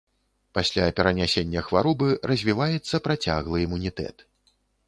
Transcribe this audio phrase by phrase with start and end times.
[0.57, 4.29] Пасля перанясення хваробы развіваецца працяглы імунітэт.